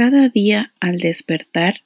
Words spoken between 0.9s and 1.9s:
despertar